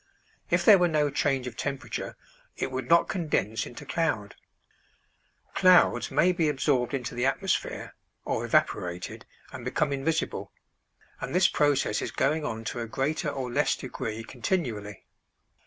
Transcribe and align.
If 0.49 0.65
there 0.65 0.79
were 0.79 0.87
no 0.87 1.11
change 1.11 1.45
of 1.45 1.55
temperature, 1.55 2.17
it 2.57 2.71
would 2.71 2.89
not 2.89 3.07
condense 3.07 3.67
into 3.67 3.85
cloud. 3.85 4.33
Clouds 5.53 6.09
may 6.09 6.31
be 6.31 6.49
absorbed 6.49 6.95
into 6.95 7.13
the 7.13 7.27
atmosphere 7.27 7.93
or 8.25 8.43
evaporated 8.43 9.27
and 9.51 9.63
become 9.63 9.93
invisible; 9.93 10.51
and 11.19 11.35
this 11.35 11.47
process 11.47 12.01
is 12.01 12.09
going 12.09 12.43
on 12.43 12.63
to 12.63 12.79
a 12.79 12.87
greater 12.87 13.29
or 13.29 13.51
less 13.51 13.75
degree 13.75 14.23
continually. 14.23 15.05